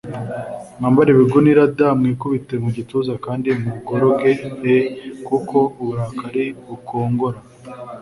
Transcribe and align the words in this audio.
mwambare 0.77 1.09
ibigunira 1.11 1.63
d 1.77 1.79
Mwikubite 1.99 2.55
mu 2.63 2.69
gituza 2.77 3.13
kandi 3.25 3.47
muboroge 3.63 4.31
e 4.75 4.75
kuko 5.27 5.57
uburakari 5.81 6.45
bukongora 6.67 7.39